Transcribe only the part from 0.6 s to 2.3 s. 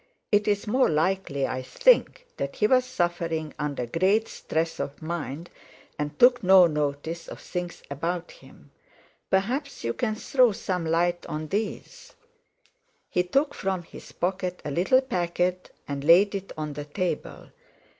more likely I think